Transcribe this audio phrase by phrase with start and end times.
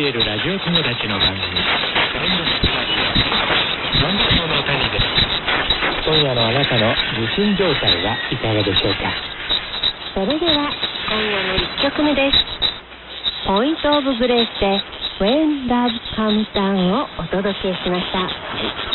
[0.00, 1.60] ラジオ友達の番組ン
[4.48, 5.04] の谷です
[6.08, 9.12] 今夜のあなたの受信状態はいかがでしょうか？
[10.14, 10.72] それでは
[11.04, 12.38] 今夜の1曲目です。
[13.46, 14.80] ポイントオブグレースで
[15.20, 18.24] When Love Comes Down をお届けしました。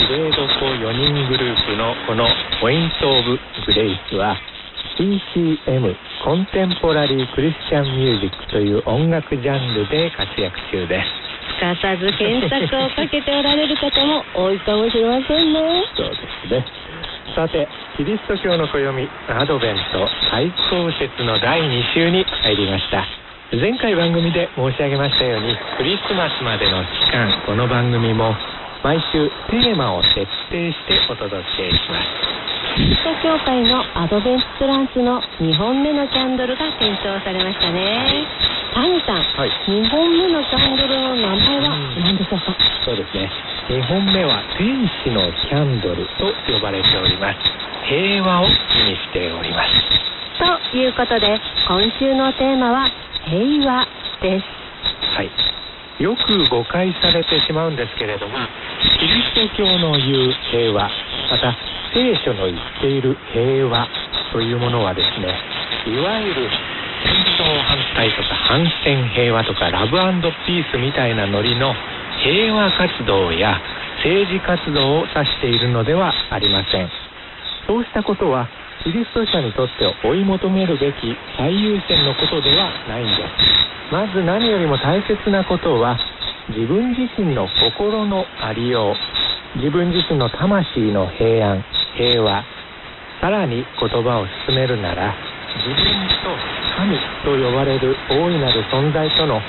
[0.09, 2.25] グレード4 4人グループのこの
[2.59, 4.35] ポイントオブグレイスは
[4.97, 5.95] CCM
[6.25, 11.05] コンテンポラリークリスチャンミュージックという音楽ジャンルで活躍中です。
[11.53, 15.85] すかさず検索をかけておられる方も多いかもしれませんね。
[15.93, 16.17] そうで
[16.49, 16.65] すね。
[17.37, 18.89] さてキリスト教の暦
[19.29, 23.05] アドベント最高節の第2週に入りました。
[23.53, 28.33] 前回番組で申し上げましたようにクリスマスまでの期間この番組も
[28.81, 38.27] 毎週テーマを設定してお届けしますキリスト教会のアドベントランスの2本目のキャンドルが点灯されましたね。
[38.73, 41.69] 谷さん、はい、2本目のキャンドルの名前は
[42.03, 42.51] 何でしょうか？
[42.83, 43.31] そうですね。
[43.69, 44.67] 2本目は天
[45.07, 47.39] 使のキャンドルと呼ばれております。
[47.87, 49.71] 平和を意味しております。
[50.71, 52.91] ということで今週のテーマは
[53.23, 53.87] 平和
[54.21, 54.45] です。
[55.15, 55.29] はい
[55.99, 58.35] よく誤解されてしまうんですけれども
[58.99, 60.89] キリスト教の言う平和
[61.31, 61.55] また
[61.93, 63.87] 聖書の言っている平和
[64.33, 65.39] というものはですね
[65.87, 66.49] いわゆる
[67.05, 69.91] 戦争反対とか反戦平和とかラブ
[70.45, 71.73] ピースみたいなノリの
[72.23, 73.61] 平和活動や
[74.03, 76.89] 政治活動を指しているのではありません。
[77.67, 78.47] そうしたことは
[78.83, 83.65] キリスト者にとって追い求めるべき最優先のことではないんです。
[83.91, 85.97] まず何よりも大切なことは
[86.49, 91.63] 自分自身の心のありよう自分自身の魂の平安
[91.97, 92.43] 平和
[93.21, 95.15] さらに言葉を進めるなら
[95.55, 95.77] 自分
[96.21, 99.39] と神と呼ばれる大いなる存在との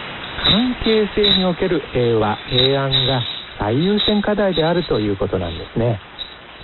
[0.45, 3.23] 関係性における平和平安が
[3.59, 5.99] 最優先課題であるということなんですね。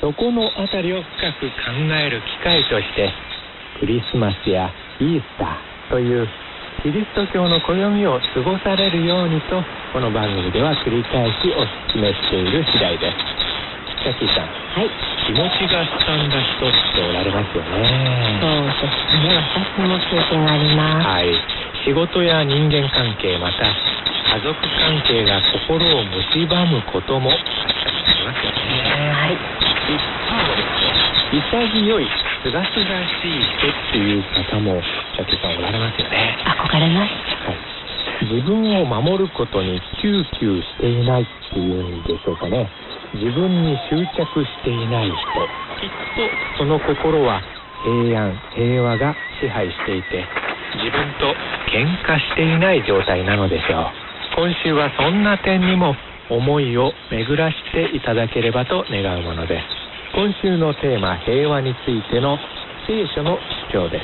[0.03, 3.07] そこの辺りを深く考える機会として
[3.79, 4.67] クリスマスや
[4.99, 6.27] イースターという
[6.83, 7.79] キリスト教の暦
[8.11, 9.63] を過ごされるようにと
[9.95, 11.63] この番組では繰り返しお
[11.95, 13.15] 勧めしている次第です。
[14.03, 14.91] キャキーさんはい。
[15.23, 18.43] 気持ちがすさんだ人っておられますよね。
[18.43, 19.39] そうですね。
[19.55, 21.07] 私も経験があります。
[21.07, 21.31] はい。
[21.87, 23.71] 仕事や人間関係また
[24.35, 26.03] 家族関係が心を
[26.35, 27.39] 蝕むこともあり
[28.27, 29.15] ますよね。
[29.15, 29.62] はい
[31.33, 32.07] 潔い
[32.43, 34.81] すがすがしい人っていう方も
[35.17, 36.37] シャケさんおられますよね。
[36.45, 37.13] 憧れます
[37.47, 37.73] はい
[38.23, 42.69] 自分を守ることに窮急していないっていうんでしょうかね。
[43.15, 45.17] 自分に執着していない人。
[45.81, 45.91] きっ
[46.55, 47.43] とその心は
[47.83, 50.25] 平安平和が支配していて
[50.77, 51.35] 自分と
[51.71, 53.87] 喧嘩していない状態なのでしょう。
[54.37, 55.95] 今週はそんな点にも
[56.31, 59.65] 思いを巡らしていただければと願うものです。
[60.15, 62.39] 今週のテーマ平和についての
[62.87, 63.39] 聖書の
[63.71, 64.01] 主張で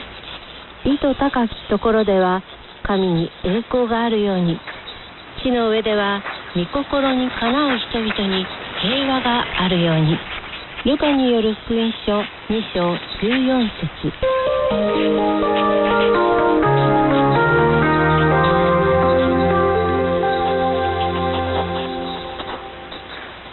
[0.85, 0.89] す。
[0.89, 2.43] 意図高きところでは
[2.85, 4.59] 神に栄光があるように。
[5.43, 6.23] 地の上では
[6.55, 8.47] 御心にかなう人々に
[8.81, 10.19] 平和があるように。
[10.85, 13.69] ルカによる福音書2章14
[14.01, 15.68] 節。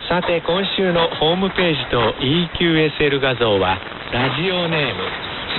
[0.07, 3.80] さて今週のホームページと EQSL 画像は
[4.13, 5.02] ラジオネーム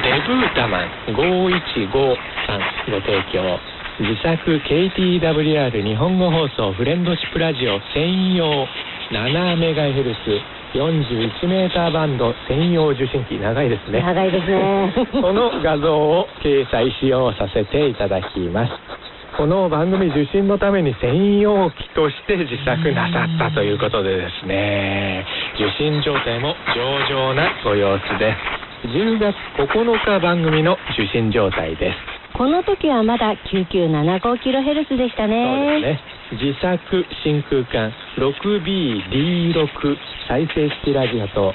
[0.07, 1.91] デブータマン515
[2.47, 3.59] さんご提供。
[3.99, 8.69] 自作 KTWR 日本語放送フレンドシップラジオ専用
[9.11, 10.15] 7MHz
[10.75, 13.41] 41メーターバンド専用受信機。
[13.41, 14.01] 長いですね。
[14.01, 14.93] 長いですね。
[15.11, 18.96] この画像を掲載しようさせていただきます
[19.37, 25.27] この番組受信のために専用機として自作なさったということでですね
[25.61, 28.33] 受信状態も上々なご様子で
[28.83, 35.73] す10月9日番組の受信状態ですこの時はまだ 9975kHz でしたね。
[35.73, 36.53] そうですね。
[36.53, 39.97] 自作真空管 6BD6
[40.29, 41.55] 再生式ラジオと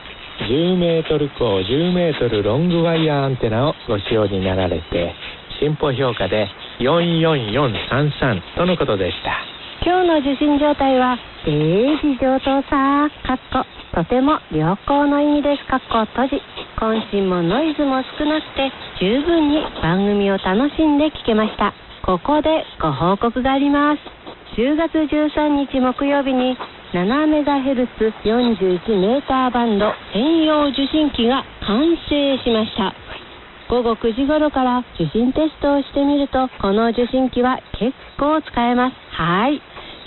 [0.49, 5.13] 10メートル高10メートルロングワイヤーアンテナをご使用になられて
[5.61, 6.47] 進歩評価で
[6.79, 9.45] 44433とのことでした。
[9.85, 13.63] 今日の受信状態は、ええー、上等さかっこ
[13.93, 16.41] とても良好の意味ですかっこ閉じ。
[16.77, 21.75] 渾身もノイズも少なくて十分に番組を楽しんで聞けました。
[22.03, 23.99] ここでご報告があります。
[24.57, 26.57] 10月13日木曜日に
[26.93, 32.95] 7MHz41m バンド専用受信機が完成しました。
[33.71, 38.95] 午後9時頃から受信テストをしてみると、この受信機は結構使えます。
[39.15, 39.61] はい。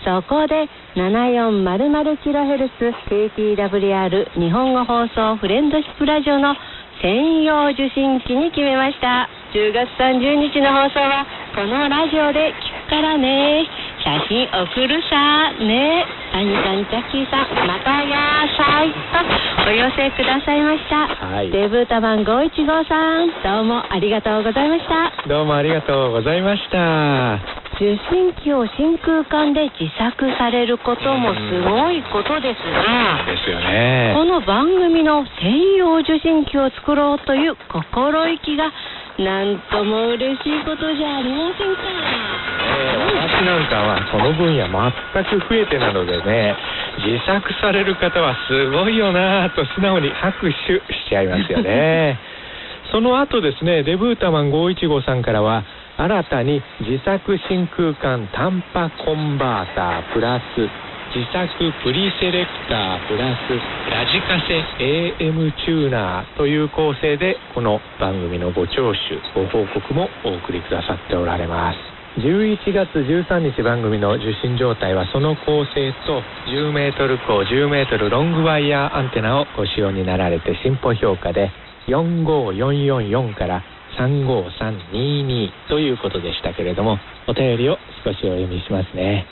[0.05, 6.55] そこで 7400kHz KTWR 日本語放送フレンドシップラジオの
[7.00, 9.31] 専用受信機に決めました。
[9.55, 11.25] 10月30日の放送は
[11.56, 13.64] このラジオで聞くからね。
[14.04, 16.04] 写真送るさね。
[16.34, 21.08] アニさん、ジャッキーさん、またやさいとお寄せくださいました。
[21.24, 21.50] はい。
[21.50, 25.26] デブータ番515さん、どうもありがとうございました。
[25.26, 27.40] どうもありがとうございました。
[27.80, 34.12] 受信機を真空管で自作されることもすごいことですが、ですよね。
[34.14, 38.70] この番組の専用受信機を作ろうという心意気が
[39.16, 42.33] なんとも嬉しいことじゃありませんか。
[42.76, 46.56] えー、私なんかはこの分野全く増えてなのでね、
[46.98, 52.18] 自作される方はすごいよなと素直に拍手しちゃいますよね。
[52.92, 55.64] その後ですね、デブータマン515さんからは、
[55.96, 60.68] 新たに自作真空管短波コンバータープラス
[61.14, 63.54] 自作プリセレクタープラス
[63.88, 68.98] ラジカセ AM チューナーという構成でこの番組のご聴取
[69.36, 81.50] ご報告もお送りくださっておられます11月13日番組の受信状態はその構成と10メートル高10メートルロングワイヤーアンテナをご使用になられて進歩評価で
[81.88, 83.64] 45444から
[83.99, 89.26] 35322ということでしたけれども、お便りを少しお読みしますね。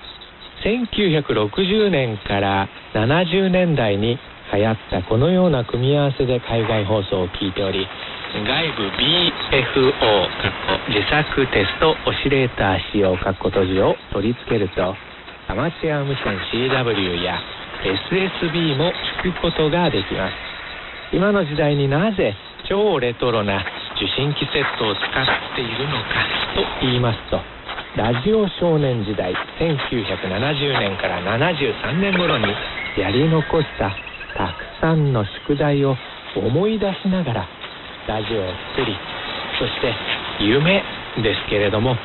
[0.64, 4.19] 1960年から70年代に
[4.52, 7.87] 流行ったこのような組み合わせで海外放送を聞いており、
[8.32, 9.93] 外部 BFO
[10.88, 14.96] 自作テストオシレーター使用括弧閉じを取り付けると、
[15.49, 17.38] アマチュア無線 CW や
[17.84, 18.93] SSB も
[19.23, 20.52] 聞くことができます。
[21.12, 22.34] 今の時代になぜ
[22.67, 23.61] 超レトロな
[23.96, 26.25] 受信機セットを使っているのか
[26.56, 27.38] と言いますと
[27.96, 32.46] ラジオ少年時代1970年から73年頃に
[32.96, 33.90] やり残した
[34.35, 35.96] たくさんの宿題を
[36.35, 37.62] 思い出しながら
[38.08, 38.96] ラジオを作り
[39.58, 39.94] そして
[40.40, 40.82] 夢
[41.22, 41.96] ですけれども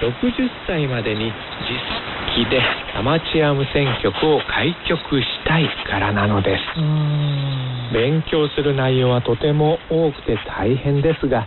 [0.00, 2.60] 60歳までに自作機で
[2.96, 6.62] アマチュア無線局を開局したいからなのです。
[7.92, 11.46] 勉強する内容はとても多くて大変ですが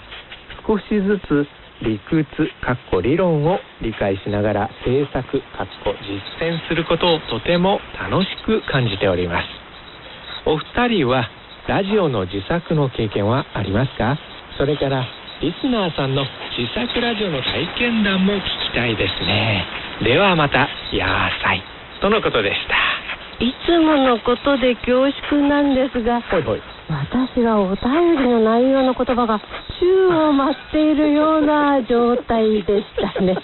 [0.66, 1.48] 少しずつ
[1.82, 2.26] 理屈
[2.64, 5.94] かっこ理論を理解しながら制作かっこ
[6.40, 9.46] 実践することをとても楽しく感じております。
[10.46, 11.28] お二人は
[11.68, 14.18] ラジオの自作の経験はありますか？
[14.56, 15.04] それから
[15.42, 16.24] リスナーさんの
[16.56, 18.42] 自作ラジオの体験談も聞
[18.72, 19.66] きたいですね。
[20.04, 21.64] ではまたやーさい。
[22.02, 22.76] とのことでした。
[23.44, 29.42] いつものことで恐縮なんですが、はいはい、私はお便りの内容の言葉が
[29.80, 33.36] 宙を舞っているような状態でしたね。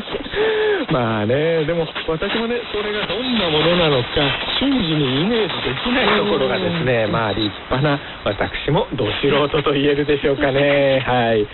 [0.92, 4.08] まあねでも私もねそれがどんなものなのか
[4.60, 11.02] 瞬時にイメージできないところがですねまあ立派な私もど素人と言えるでしょうかね。
[11.06, 11.46] はい。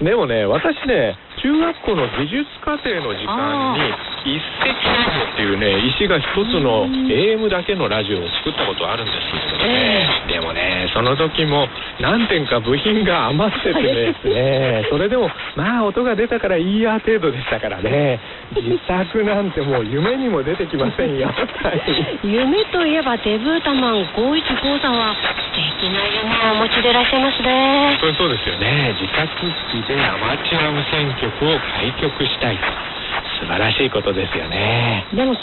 [0.00, 11.66] でもね私ね中学校の技術課程の時間に一石ラジオっていうね石が一つの AM だけのラジオを作ったことあるんですけどね、えー、でもねその時も
[12.00, 18.20] 何点か部品が余っててですね それでもまあ音が出たからいいや程度でしたからね。
[18.50, 21.30] 自作なんてもう夢にも出てきませんよ。
[22.24, 25.14] 夢といえばデブータマン515さんは
[25.54, 27.98] 素敵な夢をお持ちでいらっしゃいますね。
[28.00, 28.94] そうですよね。
[29.00, 29.28] 自作
[29.70, 32.99] 機でアマチュア無線局を開局したいと
[33.40, 35.06] 素晴らしいことですよね。
[35.14, 35.42] でもきっ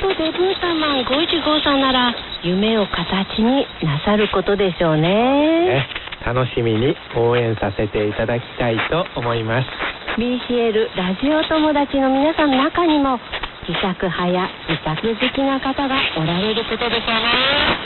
[0.00, 5.12] とデブータマン515さんなら夢を形になさることでしょうね、
[5.84, 5.86] ね、
[6.24, 9.68] 楽しみに応援させていただきたいと思います。
[10.16, 13.20] BCL ラジオ友達の皆さんの中にも
[13.68, 17.28] 自作派や自作好きな方がおられることですよね。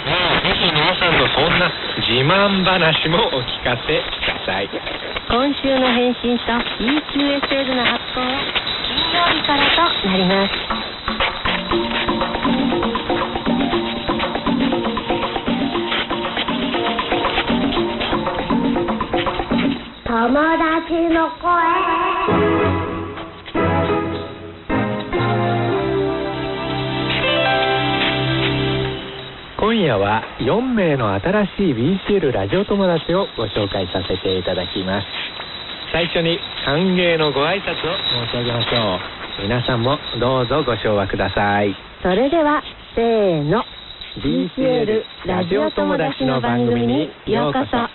[0.07, 1.69] ねぜひ皆さんのそんな
[1.99, 4.71] 自慢話もお聞かせください。
[5.29, 6.45] 今週の返信と
[6.79, 10.53] EQSL の発行は金曜日からとなります。
[20.05, 21.43] 友達の声。
[29.63, 35.07] 今夜は4名の新しい BCL ラジオ友達をご紹介させていただきます
[35.93, 37.97] 最初に歓迎のご挨拶を
[38.27, 39.43] 申し上げましょう。
[39.43, 41.77] 皆さんもどうぞご唱和ください。
[42.03, 42.63] それでは
[42.97, 43.63] せーの。
[44.17, 47.89] BCL ラジオ友達の番組にようこそ。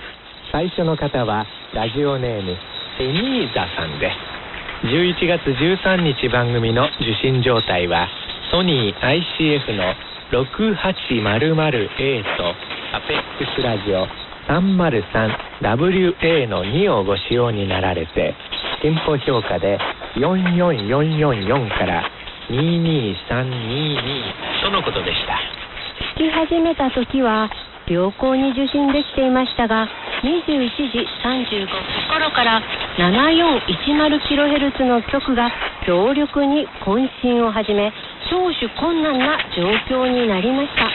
[0.51, 2.55] 最初の方はラジオネーム
[2.99, 4.87] セニーザさんです。
[4.87, 8.07] 11月13日番組の受信状態は
[8.51, 8.99] ソニー
[9.39, 9.95] ICF の
[10.31, 12.53] 6800A と
[12.93, 18.33] アペックスラジオ 303WA の2をご使用になられて
[18.81, 19.77] 店舗評価で
[20.15, 22.09] 44444から
[22.49, 25.37] 22322とのことでした。
[26.15, 27.49] 聞き始めた時は
[27.87, 29.87] 良好に受信できていましたが
[30.23, 32.61] 21時35分頃から
[32.97, 35.51] 7410kHz の局が
[35.85, 37.93] 強力に渾身を始め
[38.29, 40.89] 聴取困難な状況になりました。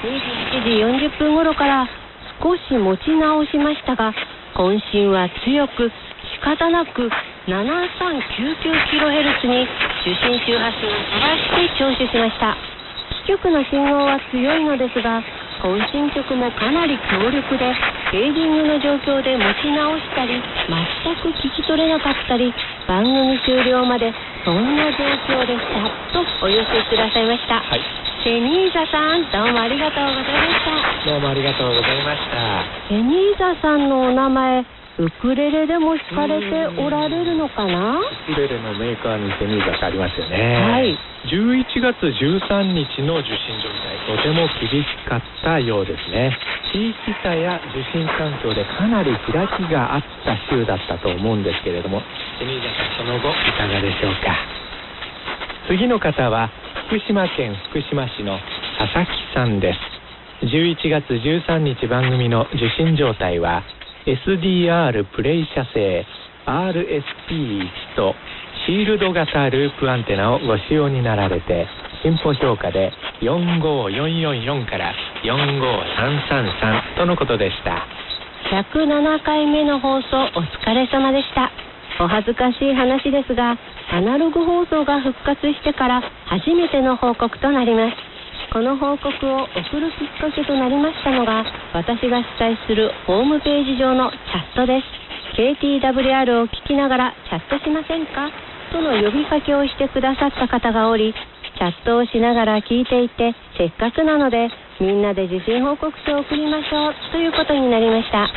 [0.00, 0.70] 21時
[1.08, 1.88] 40分頃から
[2.42, 4.14] 少し持ち直しましたが
[4.54, 5.90] 渾身は強く
[6.34, 7.10] 仕方なく
[7.46, 9.68] 7399kHz に
[10.02, 12.56] 受信周波数を飛ばして聴取しました。
[13.28, 15.20] 局の信号は強いのですが
[15.60, 17.74] 渾身曲もかなり強力で
[18.08, 20.40] フェーディングの状況で持ち直したり全
[21.20, 22.54] く聞き取れなかったり
[22.88, 24.14] 番組終了まで
[24.46, 25.84] そんな状況でした。
[26.16, 28.07] とお寄せくださいました、はい。
[28.28, 31.08] セニーザさんどうもありがとうございました。
[31.08, 32.60] どうもありがとうございました。
[32.92, 34.60] セニーザさんのお名前
[35.00, 37.96] ウクレレでも弾かれておられるのかな？
[37.96, 40.60] ウクレレのメーカーにセニーザってありますよね。
[40.60, 40.92] はい。
[41.24, 46.36] 11月13日の受信状態とても厳しかったようですね。
[46.68, 52.02] 地域差や受信環境でかなり開きがあった週だったと思うんですけれども。
[52.38, 54.36] セニーザさんその後いかがでしょうか？
[55.66, 56.50] 次の方は
[56.88, 58.38] 福島県福島市の
[58.78, 59.74] 佐々木さんで
[60.40, 60.46] す。
[60.46, 63.62] 11月13日番組の受信状態は
[64.06, 66.06] SDR プレイ社製
[66.46, 68.14] RSP1 と
[68.66, 71.66] シールド型ループアンテナをご使用になられて
[72.02, 72.90] 進歩評価で
[73.20, 77.84] 45444から45333とのことでした。
[78.48, 81.52] 107回目の放送お疲れ様でした。
[82.00, 83.58] お恥ずかしい話ですが
[83.90, 87.96] アナログ放送が復活してから初めての報告となります。
[88.52, 94.86] この報告を送るきっかけとなりましたのが私が主催するホームページ上のチャットです。
[95.36, 98.30] KTWR を聞きながらチャットしませんか？
[98.72, 101.14] との呼びかけをしてくださった方がおり
[101.58, 104.48] チャットをしながら聞いていてせっかくなので
[104.80, 108.28] みんなで受信報告書を送りましょうということになりました。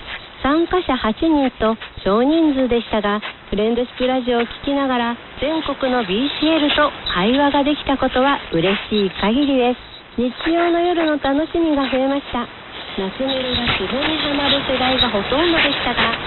[0.41, 9.77] 参加者8人と少人数でしたがフレンドシップラジオを聞きながら全国の BCL と会話ができたことは嬉しい限りです。
[10.17, 12.45] 日曜の夜の楽しみが増えました。
[12.97, 16.17] 夏メロがツボにはまる世代がほとんどでしたが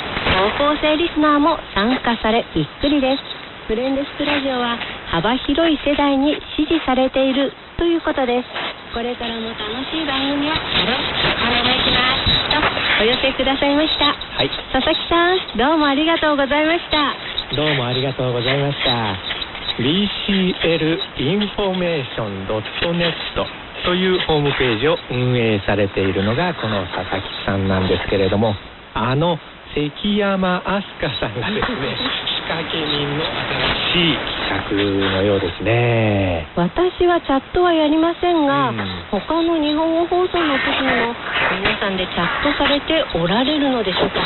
[0.58, 3.22] 高校生リスナーも参加されびっくりです。
[3.66, 4.78] フレンドシップラジオは
[5.10, 8.48] 幅広い世代に支持されているということです。
[8.94, 9.58] これからも楽
[9.90, 12.30] しい番組をよろしくお願いします。
[12.54, 14.14] とお寄せくださいました。
[14.14, 14.48] はい。
[14.70, 17.10] 佐々木さんどうもありがとうございました。
[17.56, 19.18] どうもありがとうございました。
[19.82, 23.14] BCL インフォメーション .net
[23.84, 28.54] というホームページを運営されているのがこの佐々木さんなんですけれども
[28.94, 29.38] あの
[29.74, 31.98] 関山飛鳥さんがですね
[32.30, 33.32] 仕 掛け人の新
[33.92, 36.46] しい企画のようですね。
[36.56, 38.78] 私はチャットはやりませんが、うん。
[39.10, 41.14] 他の日本語放送の時にも
[41.60, 44.20] 皆さんでチャットされておられるのでしょうか？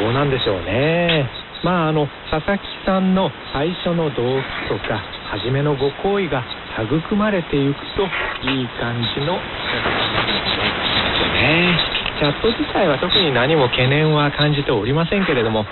[0.00, 1.28] どうなんでしょうね。
[1.64, 5.00] まああの佐々木さんの最初の動機とか
[5.30, 6.44] 初めのご好意が
[6.78, 8.04] 育まれていくと
[8.48, 9.38] いい感じの
[11.34, 11.78] ね。
[12.18, 15.66] チャット自体は特に何も懸念は感じておりませんけれども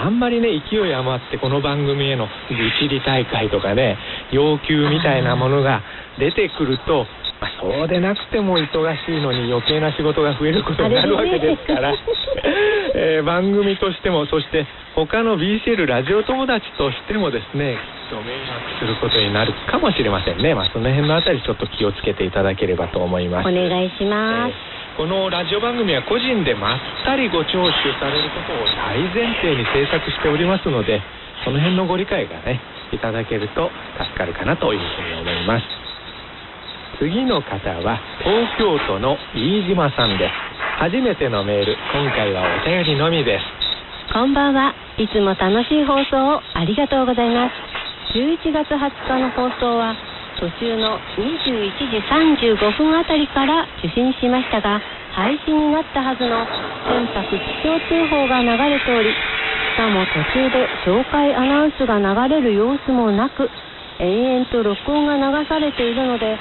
[0.00, 3.98] あんまりね勢い余ってこの番組への愚痴り大会とかね
[4.32, 5.82] 要求みたいなものが
[6.18, 7.04] 出てくると、
[7.40, 11.92] まあ、そうでなくても忙しいのに余計な仕事が増えることになるわけですから、
[12.96, 17.76] えー番組としてもそして他の BCL ラジオ友達としてもですね
[18.10, 23.48] きっと迷惑することになるかもしれませんね、まあ、その辺のあたりちょっと気をつけていただければと思います。
[23.48, 24.52] お願いします、
[24.96, 31.00] このラジオ番組は個人でまったりご聴取されることを大前提に制作しておりますので
[31.44, 32.60] その辺のご理解がね
[32.92, 35.64] いただけると助かるかなというふうに思います。
[36.98, 40.32] 次の方は東京都の飯島さんです。
[40.78, 44.12] 初めてのメール今回はお便りのみです。
[44.12, 44.74] こんばんは。
[44.98, 47.52] いつも楽しい放送をありがとうございます。
[48.18, 49.94] 11月20日の放送は
[50.40, 52.00] 途中の21時
[52.56, 54.80] 35分あたりから受信しましたが
[55.12, 56.48] 廃止になったはずの
[56.88, 63.50] 船舶気象通報が流れておりしかも途中で紹介アナウンスが流れる様子もなく
[64.00, 66.38] 延々と録音が流されているので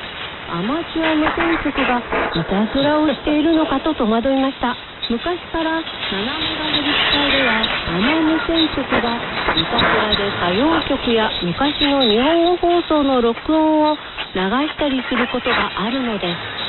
[0.49, 2.01] アマチュア無線局が
[2.33, 4.75] いたずらをしているのかと戸惑いました。
[5.09, 6.25] 昔から7メ
[6.57, 9.17] ガヘルツ帯では生無線局が
[9.53, 13.95] いたずらで歌謡曲や昔の日本語放送の録音を
[14.33, 16.59] 流したりすることがあるのです。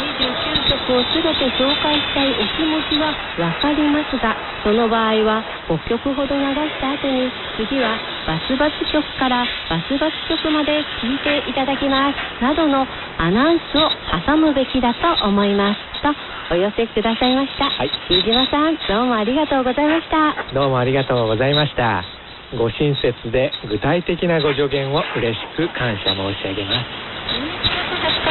[0.00, 7.98] 29曲を全て紹介したいお気持ちはわかりますがその場合は5曲ほど流した後に次は
[8.30, 12.40] バスバス曲からバスバス曲まで聴いていただきます。
[12.40, 12.86] などの
[13.18, 13.90] アナウンスを
[14.24, 15.80] 挟むべきだと思います。
[16.00, 16.14] と
[16.54, 17.90] お寄せくださいました、はい。
[18.08, 20.54] 飯島さんどうもありがとうございました。
[20.54, 22.04] どうもありがとうございました。
[22.56, 26.86] ご親切で具体的なご助言を嬉しく感謝申し上げます。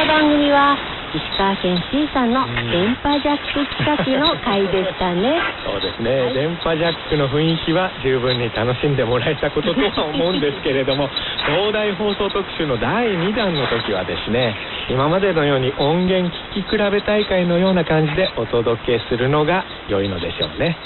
[0.00, 0.78] 日番組は
[1.12, 5.40] 石川県 C さんの電波ジャック企画の回でしたね。
[5.66, 6.34] そうですね、はい。
[6.34, 11.10] 電波ジャックの雰囲気は十分に楽しんでもらえたこととは思うんですけれども
[11.46, 14.54] 東大放送特集の第2弾の時はですね
[14.88, 20.76] 今までのように音源聞き比べ大会のような感じでお届けするのが良いのでしょうね。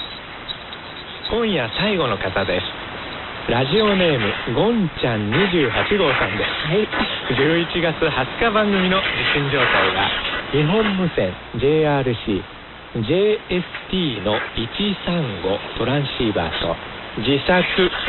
[1.30, 2.66] 今夜最後の方です
[3.44, 5.68] ラジオネームゴンちゃん28
[6.00, 6.64] 号さんです。
[6.64, 6.88] はい。
[7.28, 9.04] 11月20日番組の受
[9.36, 10.08] 信状態は
[10.50, 11.28] 日本無線
[11.60, 12.40] JRC
[13.04, 15.44] JST の135
[15.76, 16.74] トランシーバーと
[17.20, 17.60] 自作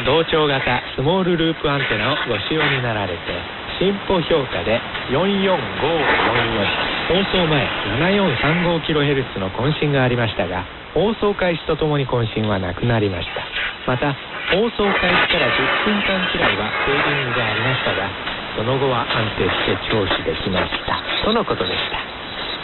[0.05, 3.21] 同調型スモールループアンテナをご使用になられて
[3.77, 4.79] 進歩評価で
[5.11, 5.51] 44544
[7.11, 7.67] 放送前
[9.35, 10.63] 7435kHz の渾身がありましたが
[10.95, 13.43] 放送開始とともに渾身はなくなりました。
[13.85, 14.15] また
[14.47, 18.09] 放送開始から10分間くらいはフェーディングがありましたが
[18.55, 20.95] その後は安定して聴取できました。
[21.25, 21.99] とのことでした。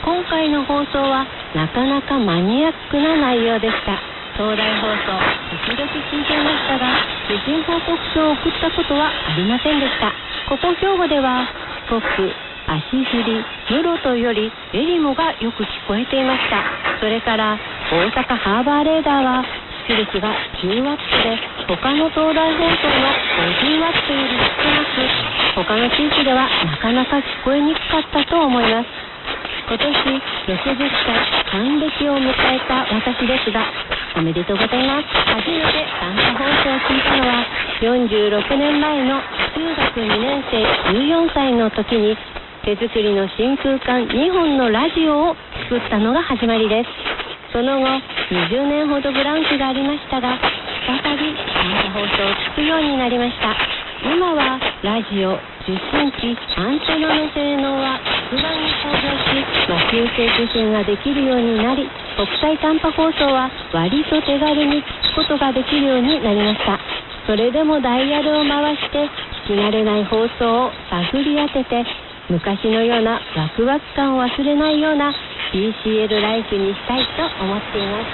[0.07, 3.99] 今回の放送はなかなかマニアックな内容でした。
[4.39, 5.19] 東大放送
[5.67, 6.87] 時々聞いていましたが
[7.27, 10.07] 受信報告書を送ったことはありませんでした。
[10.47, 11.43] ここ兵庫では
[11.85, 12.31] スコップ
[12.71, 16.63] 足振り室とよりエリモがよく聞こえていました。
[17.01, 17.59] それから
[17.91, 19.43] 大阪ハーバーレーダーは
[19.83, 20.31] 出力が
[20.63, 21.35] 10ワットで
[21.67, 23.03] 他の東大放送の
[23.59, 28.87] 50ワットより少なく他の地域ではなかなか聞こえにくかったと思います。
[29.67, 31.19] 今年60歳
[31.51, 33.59] 還暦を迎えた私ですが
[34.15, 35.11] おめでとうございます。
[35.27, 37.43] 初めて短波放送を聞いたのは
[37.83, 40.63] 46年前の中学2年生
[40.95, 42.15] 14歳の時に
[42.63, 45.35] 手作りの真空管2本のラジオを
[45.67, 47.20] 作ったのが始まりです。
[47.51, 47.85] その後
[48.31, 50.39] 20年ほどブランクがありましたが
[50.87, 53.55] 再び短波放送を聞くようになりました。
[54.01, 57.99] 今はラジオ受信機アンテナの性能は
[58.31, 66.79] 格段に向上し魔球性受信ができるようになり国際短波放送は割と手軽に聞くことができるようになりました。
[67.27, 69.05] それでもダイヤルを回して
[69.45, 71.85] 聞き慣れない放送を探り当てて
[72.29, 75.13] 昔のようなワクワク感を忘れないような
[75.51, 78.07] BCL ライフにしたいと思っています。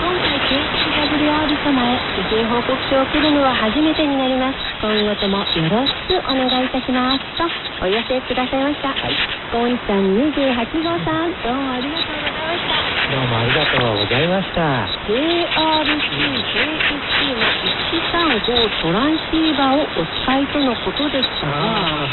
[0.00, 4.58] 今回 KXWR 様へ受信報告書を送るのは初めてになります。
[4.80, 7.24] 今後ともよろしくお願いいたします。
[7.36, 8.88] とお寄せくださいました。
[8.88, 9.40] はい。
[9.52, 12.79] ゴンちゃん28号さんどうもありがとうございました
[13.10, 14.86] どうもありがとうございました。
[15.10, 15.50] JRC、
[16.54, 17.42] JSC の
[18.38, 22.06] 135トランシーバーをお使いとのことでしたが。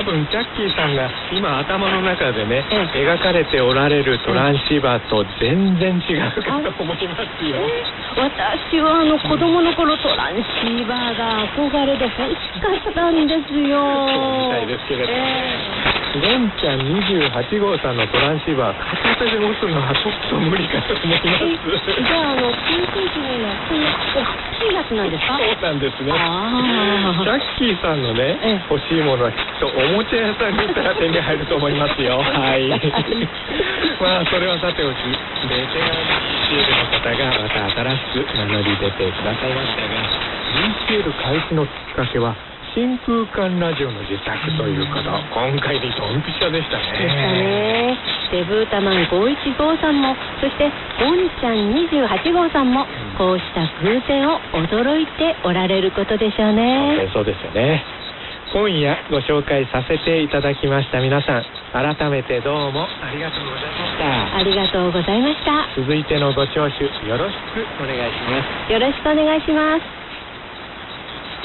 [0.00, 7.60] 多分チャッキーさんが今頭の中でねえ描かれておられるトランシーバーと全然違うかと思いますよ。
[8.16, 13.84] 私はあの子供の頃トランシーバーが憧れで欲しかったんですよ。
[14.08, 18.78] そうみたいですけれどえゴンちゃん28号さんのトランシーバー
[19.14, 21.22] 片手で押すのはちょっと無理かと思います
[21.86, 24.26] えじゃああの PC のようなこんな大
[24.58, 25.38] きいやつなんですか？
[25.38, 26.10] そうなんですね。
[26.10, 27.24] あー。
[27.24, 28.60] チャッキーさんのねええ。
[28.68, 32.18] 欲しいものはきっとおもちゃ屋さんに行ったら手に入ると思いますよ。
[32.26, 32.66] はい。
[34.02, 34.96] まあそれはさておき
[35.46, 35.94] ベテラン
[36.50, 39.94] BCL の方がまた新しく名乗り出てくださいましたが
[40.90, 42.34] BCL 開始のきっかけは
[42.74, 46.86] 真空管ラジオの自作ということ今回にドンピシャでしたね。
[46.94, 47.98] でしたね
[48.30, 50.70] デブータマン515さんもそして
[51.02, 52.86] ゴンちゃん28号さんも
[53.18, 57.06] こうした偶然を驚いておられることでしょうね。
[57.06, 57.82] にそうですよね。
[58.52, 61.44] 今夜ご紹介させていただきました皆さん。
[61.72, 64.36] 改めてどうもありがとうございました。
[64.36, 65.66] ありがとうございました。
[65.74, 68.72] 続いてのご聴取よろしくお願いします。
[68.72, 70.09] よろしくお願いします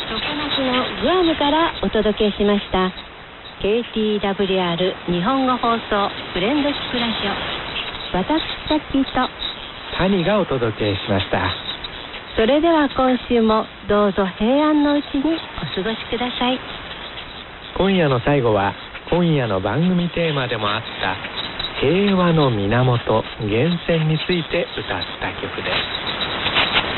[0.06, 2.92] のグアムからお届けしました。
[3.62, 8.18] KTWR 日本語放送フレンドシップラジオ。
[8.18, 9.28] 私さっきと。
[9.98, 11.50] 谷がお届けしました。
[12.36, 16.60] それでは今週もどうぞ平安のうちにお過ごしください。
[17.78, 18.74] 今夜の最後は
[19.10, 21.16] 今夜の番組テーマでもあった
[21.82, 26.06] 平和の源源泉について歌った曲です。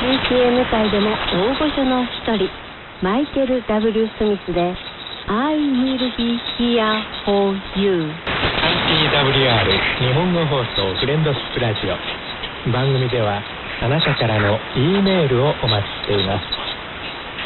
[0.04, 2.67] PCM 界でも大御所の一人
[3.04, 4.74] マイケル・ W・ スミスで
[5.30, 6.82] 「I will be here
[7.26, 12.72] for you」ITWR 日本語放送フレンドシップラジオ。
[12.72, 13.40] 番組では
[13.84, 16.46] あなたからの E メールをお待ちしています。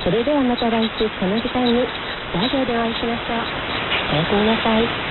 [0.06, 1.86] それではまた来週この時間に
[2.34, 3.38] ラジオでお会いしましょう。
[4.14, 5.11] おやすみなさい